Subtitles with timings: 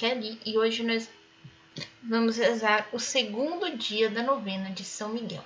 [0.00, 1.10] Kelly e hoje nós
[2.02, 5.44] vamos rezar o segundo dia da novena de São Miguel.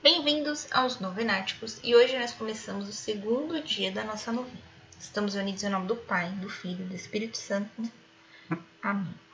[0.00, 4.56] Bem-vindos aos Novenáticos e hoje nós começamos o segundo dia da nossa novena.
[5.00, 7.90] Estamos unidos em nome do Pai, do Filho e do Espírito Santo.
[8.80, 9.29] Amém.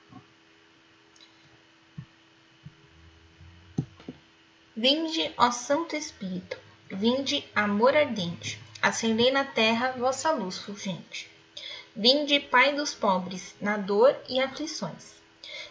[4.79, 6.59] Vinde, ó Santo Espírito,
[6.91, 11.31] vinde, amor ardente, acendei na terra vossa luz fulgente.
[11.97, 15.15] Vinde, Pai dos pobres, na dor e aflições.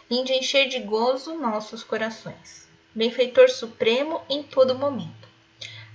[0.10, 2.68] Vinde encher de gozo nossos corações.
[2.96, 5.30] Benfeitor supremo em todo momento.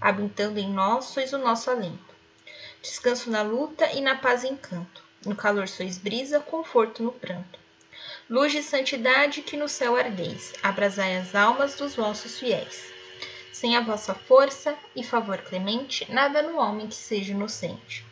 [0.00, 2.14] Habitando em nós, sois o nosso alento.
[2.80, 5.02] Descanso na luta e na paz encanto.
[5.26, 7.58] No calor sois brisa, conforto no pranto.
[8.28, 12.99] Luz de santidade que no céu ardeis, abrasai as almas dos vossos fiéis.
[13.52, 18.04] Sem a vossa força e favor clemente, nada no homem que seja inocente.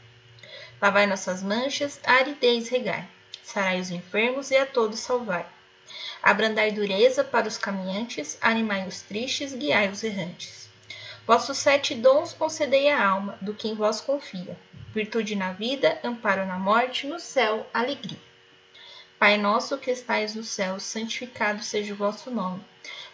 [0.80, 3.08] Lavai nossas manchas, a aridez regai,
[3.42, 5.46] sarai os enfermos e a todos salvai.
[6.22, 10.68] Abrandai dureza para os caminhantes, animai os tristes, guiai os errantes.
[11.26, 14.58] Vossos sete dons concedei à alma, do que em vós confia.
[14.94, 18.18] Virtude na vida, amparo na morte, no céu, alegria.
[19.18, 22.64] Pai nosso que estais no céu, santificado seja o vosso nome.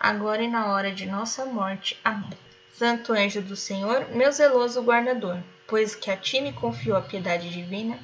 [0.00, 2.00] agora e na hora de nossa morte.
[2.02, 2.30] Amém.
[2.72, 7.50] Santo anjo do Senhor, meu zeloso guardador, pois que a ti me confiou a piedade
[7.50, 7.98] divina,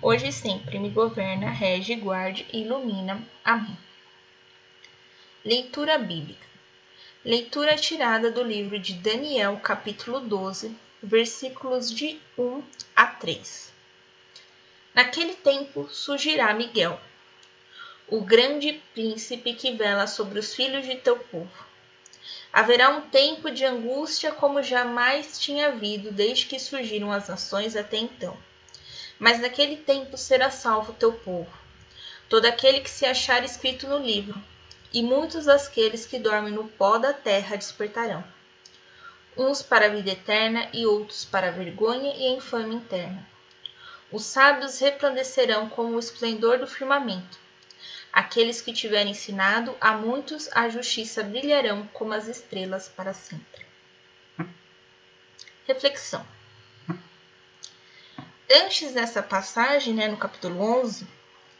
[0.00, 3.22] hoje e sempre me governa, rege, guarde e ilumina.
[3.44, 3.76] Amém.
[5.44, 6.46] Leitura bíblica.
[7.22, 12.62] Leitura tirada do livro de Daniel, capítulo 12, versículos de 1
[12.96, 13.72] a 3.
[14.94, 16.98] Naquele tempo surgirá Miguel,
[18.06, 21.50] o grande príncipe que vela sobre os filhos de teu povo.
[22.52, 27.96] Haverá um tempo de angústia como jamais tinha havido desde que surgiram as nações até
[27.96, 28.36] então.
[29.18, 31.50] Mas naquele tempo será salvo teu povo,
[32.28, 34.40] todo aquele que se achar escrito no livro,
[34.92, 38.22] e muitos daqueles que dormem no pó da terra despertarão.
[39.36, 43.26] Uns para a vida eterna e outros para a vergonha e a infâmia interna.
[44.12, 47.43] Os sábios resplandecerão como o esplendor do firmamento
[48.14, 53.66] Aqueles que tiverem ensinado a muitos a justiça brilharão como as estrelas para sempre.
[55.66, 56.24] Reflexão.
[58.48, 61.08] Antes dessa passagem, né, no capítulo 11,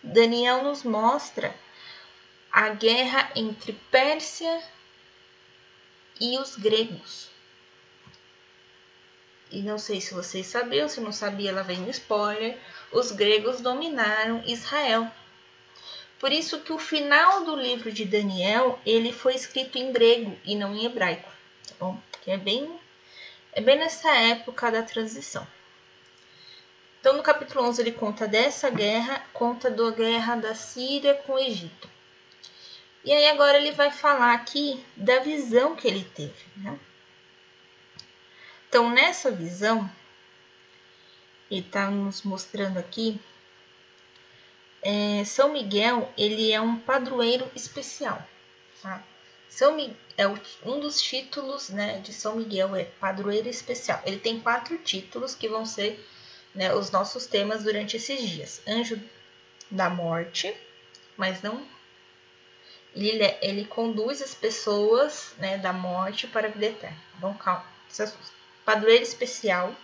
[0.01, 1.53] Daniel nos mostra
[2.53, 4.63] a guerra entre Pérsia
[6.21, 7.31] e os gregos.
[9.51, 12.57] E não sei se vocês sabiam, se não sabia, ela vem no spoiler.
[12.93, 15.11] Os gregos dominaram Israel
[16.19, 20.55] por isso que o final do livro de Daniel, ele foi escrito em grego e
[20.55, 21.31] não em hebraico,
[21.69, 22.01] tá bom?
[22.23, 22.79] Que é bem
[23.57, 25.47] é bem nessa época da transição.
[26.99, 31.39] Então, no capítulo 11, ele conta dessa guerra, conta da guerra da Síria com o
[31.39, 31.89] Egito.
[33.05, 36.35] E aí, agora, ele vai falar aqui da visão que ele teve.
[36.57, 36.77] Né?
[38.69, 39.89] Então, nessa visão,
[41.49, 43.21] ele está nos mostrando aqui
[44.85, 48.23] é, São Miguel ele é um padroeiro especial.
[48.83, 49.03] Tá?
[49.49, 49.77] São
[50.17, 54.01] é um dos títulos né, de São Miguel é padroeiro especial.
[54.05, 56.05] Ele tem quatro títulos que vão ser
[56.55, 59.01] né, os nossos temas durante esses dias: Anjo
[59.71, 60.55] da Morte,
[61.17, 61.67] mas não
[62.95, 66.97] ele, ele conduz as pessoas né, da morte para a vida eterna.
[67.17, 67.65] Então, calma,
[68.65, 69.75] padroeiro especial,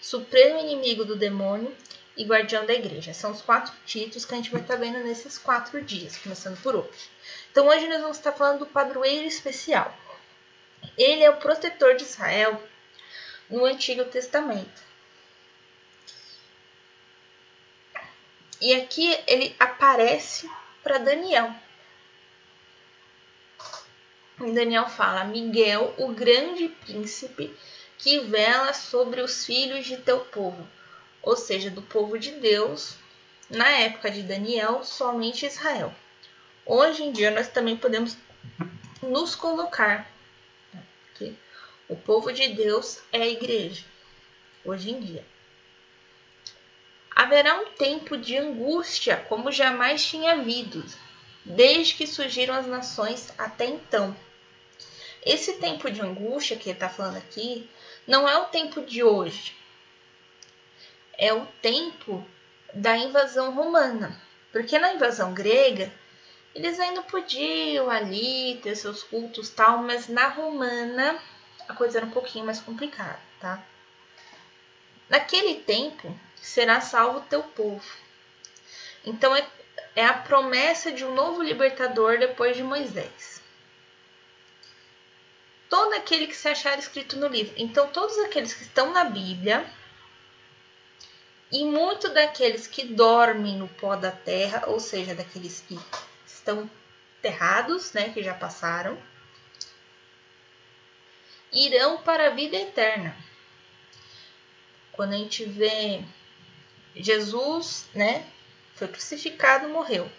[0.00, 1.74] supremo inimigo do demônio
[2.16, 3.14] e guardião da igreja.
[3.14, 6.76] São os quatro títulos que a gente vai estar vendo nesses quatro dias, começando por
[6.76, 7.10] hoje.
[7.50, 9.96] Então hoje nós vamos estar falando do padroeiro especial.
[10.96, 12.62] Ele é o protetor de Israel
[13.48, 14.82] no Antigo Testamento.
[18.60, 20.48] E aqui ele aparece
[20.82, 21.52] para Daniel.
[24.40, 27.54] E Daniel fala: Miguel, o grande príncipe
[27.98, 30.68] que vela sobre os filhos de teu povo
[31.22, 32.96] ou seja, do povo de Deus,
[33.48, 35.94] na época de Daniel, somente Israel.
[36.66, 38.16] Hoje em dia nós também podemos
[39.02, 40.10] nos colocar,
[41.22, 41.38] sofre,
[41.88, 43.84] o povo de Deus é a igreja,
[44.64, 45.24] hoje em dia.
[47.14, 50.84] Haverá um tempo de angústia como jamais tinha havido,
[51.44, 54.16] desde que surgiram as nações até então.
[55.24, 57.68] Esse tempo de angústia que ele está falando aqui
[58.06, 59.54] não é o tempo de hoje,
[61.22, 62.26] é o tempo
[62.74, 64.20] da invasão romana.
[64.50, 65.90] Porque na invasão grega,
[66.52, 71.16] eles ainda podiam ali ter seus cultos tal, mas na romana
[71.68, 73.62] a coisa era um pouquinho mais complicada, tá?
[75.08, 77.88] Naquele tempo será salvo o teu povo.
[79.04, 79.46] Então é,
[79.94, 83.40] é a promessa de um novo libertador depois de Moisés.
[85.70, 87.54] Todo aquele que se achar escrito no livro.
[87.56, 89.64] Então, todos aqueles que estão na Bíblia
[91.52, 95.78] e muito daqueles que dormem no pó da terra, ou seja, daqueles que
[96.26, 96.68] estão
[97.18, 98.98] enterrados, né, que já passaram,
[101.52, 103.14] irão para a vida eterna.
[104.92, 106.02] Quando a gente vê
[106.96, 108.26] Jesus, né,
[108.74, 110.10] foi crucificado, morreu.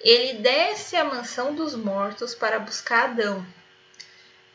[0.00, 3.46] Ele desce à mansão dos mortos para buscar Adão.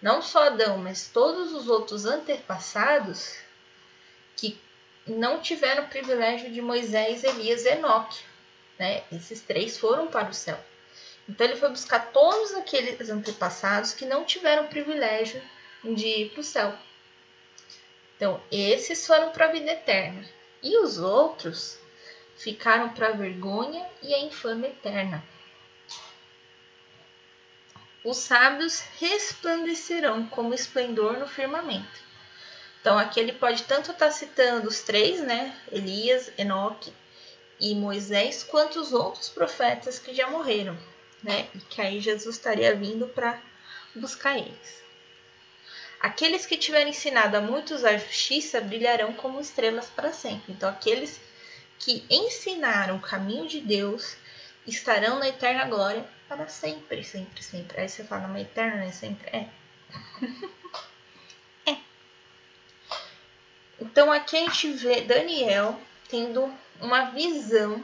[0.01, 3.37] Não só Adão, mas todos os outros antepassados
[4.35, 4.59] que
[5.07, 8.23] não tiveram o privilégio de Moisés, Elias e Enoque.
[8.79, 9.03] Né?
[9.11, 10.59] Esses três foram para o céu.
[11.27, 15.41] Então ele foi buscar todos aqueles antepassados que não tiveram o privilégio
[15.83, 16.77] de ir para o céu.
[18.15, 20.25] Então, esses foram para a vida eterna.
[20.61, 21.77] E os outros
[22.37, 25.23] ficaram para a vergonha e a infâmia eterna.
[28.03, 32.12] Os sábios resplandecerão como esplendor no firmamento.
[32.83, 35.57] Então aqui ele pode tanto estar tá citando os três, né?
[35.71, 36.91] Elias, Enoque
[37.57, 40.77] e Moisés, quanto os outros profetas que já morreram,
[41.23, 41.47] né?
[41.55, 43.41] E que aí Jesus estaria vindo para
[43.95, 44.83] buscar eles.
[46.01, 50.51] Aqueles que tiverem ensinado a muitos a justiça brilharão como estrelas para sempre.
[50.51, 51.21] Então aqueles
[51.79, 54.17] que ensinaram o caminho de Deus
[54.67, 57.79] estarão na eterna glória para sempre, sempre, sempre.
[57.79, 59.29] Aí você fala, mas eterna não é sempre?
[59.29, 59.47] É.
[63.79, 67.83] Então aqui a gente vê Daniel tendo uma visão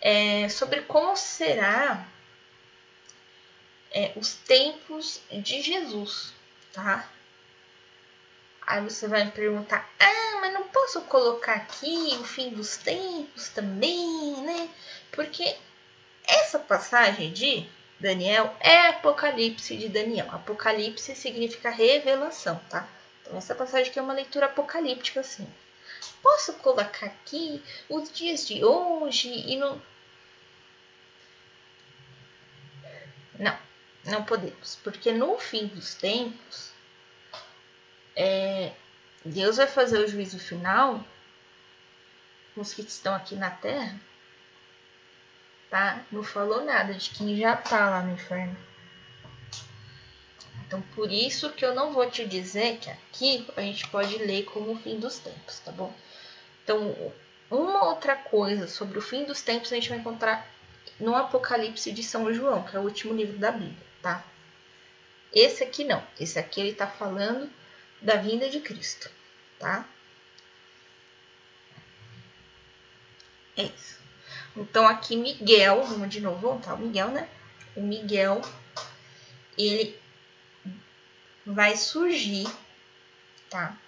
[0.00, 2.06] é, sobre como será
[3.90, 6.32] é, os tempos de Jesus,
[6.72, 7.08] tá?
[8.66, 13.48] Aí você vai me perguntar, ah, mas não posso colocar aqui o fim dos tempos
[13.50, 14.68] também, né?
[15.12, 15.56] Porque
[16.26, 17.66] essa passagem de
[17.98, 20.28] Daniel é Apocalipse de Daniel.
[20.30, 22.88] Apocalipse significa revelação, tá?
[23.26, 25.46] Então, essa passagem aqui é uma leitura apocalíptica, assim.
[26.22, 29.82] Posso colocar aqui os dias de hoje e não.
[33.38, 33.58] Não,
[34.04, 36.72] não podemos, porque no fim dos tempos,
[38.14, 38.72] é,
[39.24, 41.04] Deus vai fazer o juízo final
[42.54, 44.00] com os que estão aqui na terra,
[45.68, 46.02] tá?
[46.10, 48.56] Não falou nada de quem já tá lá no inferno.
[50.66, 54.44] Então, por isso que eu não vou te dizer que aqui a gente pode ler
[54.46, 55.94] como o fim dos tempos, tá bom?
[56.64, 57.12] Então,
[57.48, 60.48] uma outra coisa sobre o fim dos tempos a gente vai encontrar
[60.98, 64.24] no Apocalipse de São João, que é o último livro da Bíblia, tá?
[65.32, 66.02] Esse aqui não.
[66.18, 67.48] Esse aqui ele tá falando
[68.02, 69.08] da vinda de Cristo,
[69.60, 69.86] tá?
[73.56, 74.00] É isso.
[74.56, 77.28] Então aqui Miguel, vamos de novo voltar o Miguel, né?
[77.76, 78.40] O Miguel,
[79.56, 79.98] ele
[81.46, 82.46] vai surgir,
[83.48, 83.78] tá?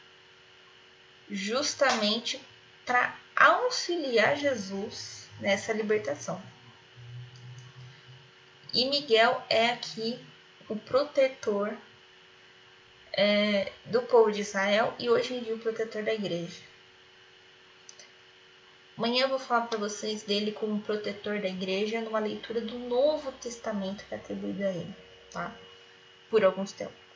[1.29, 2.41] Justamente
[2.87, 6.41] para auxiliar Jesus nessa libertação.
[8.73, 10.19] E Miguel é aqui
[10.69, 11.77] o protetor
[13.13, 16.63] é, do povo de Israel e hoje em dia o protetor da igreja.
[18.97, 23.33] Amanhã eu vou falar para vocês dele como protetor da igreja numa leitura do Novo
[23.33, 24.95] Testamento que é atribuído a ele,
[25.31, 25.55] tá?
[26.29, 27.08] Por alguns tempos.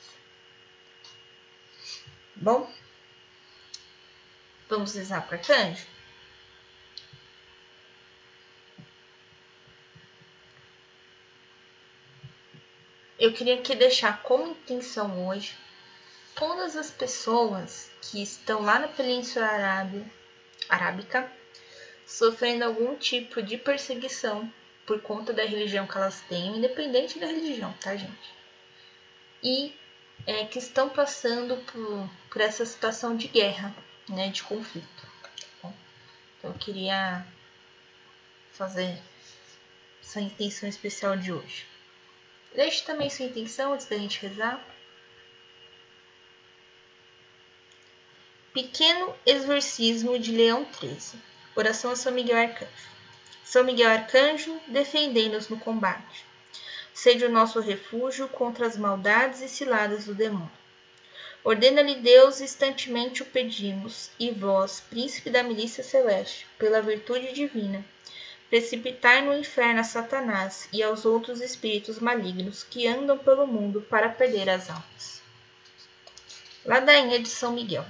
[2.36, 2.72] Bom,
[4.68, 5.86] vamos rezar para arcanjo?
[13.18, 15.56] Eu queria aqui deixar como intenção hoje
[16.34, 19.46] todas as pessoas que estão lá na Península
[20.68, 21.30] Arábica
[22.04, 24.52] sofrendo algum tipo de perseguição
[24.84, 28.34] por conta da religião que elas têm, independente da religião, tá, gente?
[29.42, 29.74] E
[30.26, 33.75] é, que estão passando por, por essa situação de guerra,
[34.09, 35.12] né, de conflito.
[35.59, 35.75] Então,
[36.45, 37.26] eu queria
[38.52, 38.99] fazer
[40.02, 41.67] essa intenção especial de hoje.
[42.55, 44.62] Deixe também sua intenção antes da gente rezar.
[48.52, 51.21] Pequeno exorcismo de Leão XIII.
[51.55, 52.93] Oração a São Miguel Arcanjo.
[53.43, 56.26] São Miguel Arcanjo, defendendo-nos no combate.
[56.94, 60.50] Sede o nosso refúgio contra as maldades e ciladas do demônio.
[61.44, 67.84] Ordena-lhe Deus, instantemente o pedimos, e vós, príncipe da milícia celeste, pela virtude divina,
[68.49, 74.08] precipitai no inferno a Satanás e aos outros espíritos malignos que andam pelo mundo para
[74.08, 75.22] perder as almas.
[76.64, 77.84] Ladainha de São Miguel.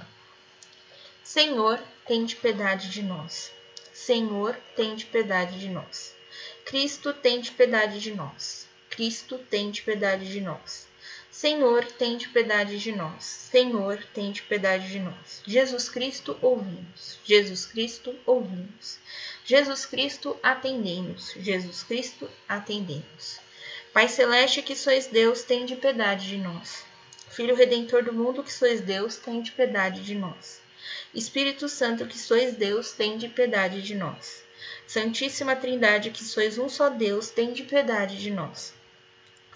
[1.23, 3.51] Senhor, tende piedade de nós.
[3.93, 6.15] Senhor, tende piedade de nós.
[6.65, 8.62] Cristo, tende piedade de nós.
[8.95, 10.87] Cristo, tende piedade de nós.
[11.31, 13.23] Senhor, tende piedade de nós.
[13.23, 15.41] Senhor, tende piedade de nós.
[15.47, 17.17] Jesus Cristo, ouvimos.
[17.25, 18.99] Jesus Cristo, ouvimos.
[19.43, 21.33] Jesus Cristo, atendemos.
[21.35, 23.39] Jesus Cristo, atendemos.
[23.91, 26.85] Pai celeste, que sois Deus, tende piedade de nós.
[27.29, 30.61] Filho redentor do mundo, que sois Deus, tende piedade de nós.
[31.15, 34.43] Espírito Santo, que sois Deus, tende piedade de nós.
[34.85, 38.73] Santíssima Trindade, que sois um só Deus, tende piedade de nós.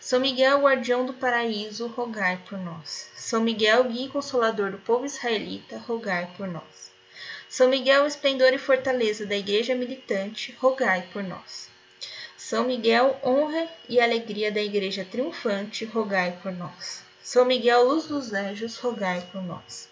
[0.00, 3.10] São Miguel, guardião do paraíso, rogai por nós.
[3.16, 6.92] São Miguel, guia e consolador do povo israelita, rogai por nós.
[7.48, 11.70] São Miguel, esplendor e fortaleza da igreja militante, rogai por nós.
[12.36, 17.02] São Miguel, honra e alegria da igreja triunfante, rogai por nós.
[17.22, 19.88] São Miguel, luz dos anjos, rogai por nós.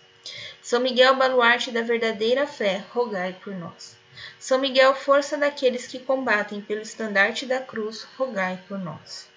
[0.60, 3.96] São Miguel, baluarte da verdadeira fé, rogai por nós.
[4.38, 9.31] São Miguel, força daqueles que combatem pelo estandarte da cruz, rogai por nós.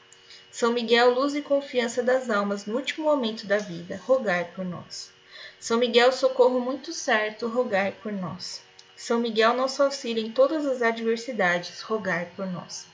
[0.57, 5.11] São Miguel, luz e confiança das almas no último momento da vida, rogai por nós.
[5.59, 8.61] São Miguel, socorro muito certo, rogai por nós.
[8.95, 12.85] São Miguel, nosso auxílio em todas as adversidades, rogai por nós.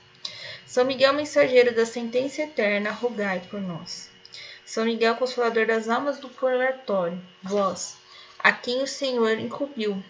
[0.66, 4.10] São Miguel, mensageiro da sentença eterna, rogai por nós.
[4.66, 7.94] São Miguel, consolador das almas do purgatório, vós,
[8.40, 10.02] a quem o Senhor incumbiu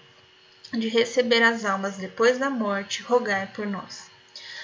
[0.73, 4.11] de receber as almas depois da morte, rogai por nós.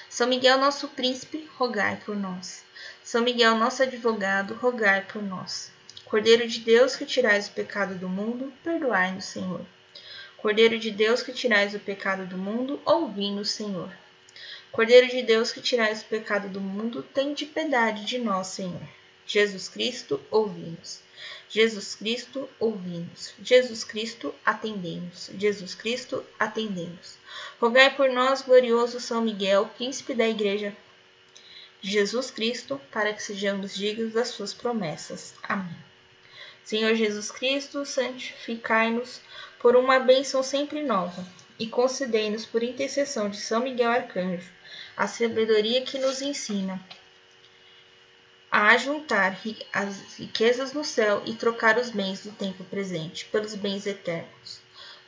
[0.08, 2.66] São Miguel, nosso príncipe, rogai por nós.
[3.02, 5.70] São Miguel, nosso advogado, rogai por nós.
[6.04, 9.60] Cordeiro de Deus, que tirais o pecado do mundo, perdoai-nos, Senhor.
[10.36, 13.90] Cordeiro de Deus, que tirais o pecado do mundo, ouvi-nos, Senhor.
[14.70, 18.82] Cordeiro de Deus, que tirais o pecado do mundo, tende piedade de nós, Senhor.
[19.26, 21.02] Jesus Cristo, ouvi-nos.
[21.50, 23.32] Jesus Cristo, ouvimos.
[23.42, 25.30] Jesus Cristo, atendemos.
[25.34, 27.16] Jesus Cristo, atendemos.
[27.58, 30.76] Rogai por nós, glorioso São Miguel, príncipe da Igreja
[31.80, 35.34] de Jesus Cristo, para que sejamos dignos das suas promessas.
[35.42, 35.76] Amém.
[36.64, 39.20] Senhor Jesus Cristo, santificai-nos
[39.58, 41.26] por uma bênção sempre nova
[41.58, 44.50] e concedei-nos, por intercessão de São Miguel Arcanjo,
[44.96, 46.80] a sabedoria que nos ensina
[48.50, 49.38] a ajuntar
[49.72, 54.60] as riquezas no céu e trocar os bens do tempo presente pelos bens eternos.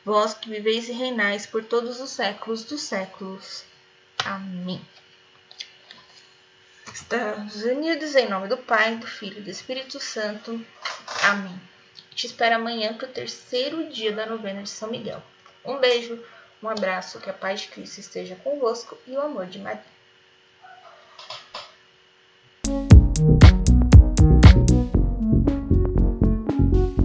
[0.05, 3.65] Vós que viveis e reinais por todos os séculos dos séculos.
[4.25, 4.81] Amém.
[6.93, 10.61] Estamos unidos em nome do Pai, do Filho e do Espírito Santo.
[11.23, 11.61] Amém.
[12.15, 15.23] Te espero amanhã para o terceiro dia da novena de São Miguel.
[15.65, 16.21] Um beijo,
[16.61, 19.85] um abraço, que a paz de Cristo esteja convosco e o amor de Maria.